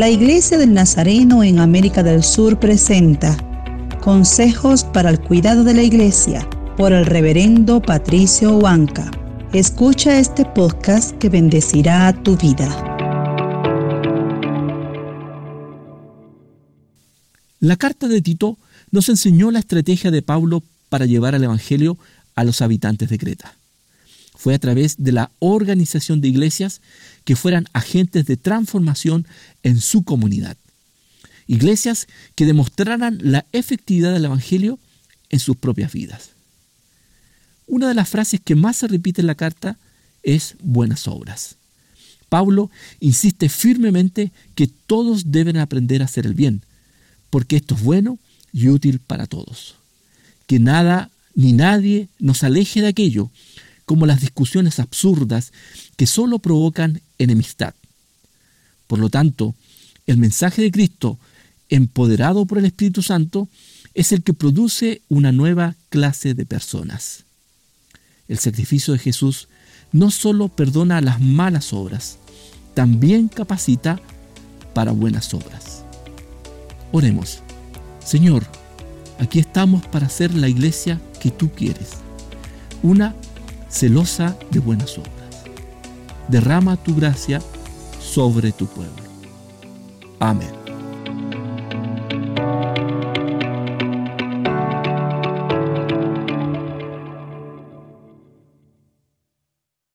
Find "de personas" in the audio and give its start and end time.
66.34-67.24